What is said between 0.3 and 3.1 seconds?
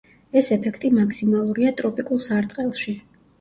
ეს ეფექტი მაქსიმალურია ტროპიკულ სარტყელში.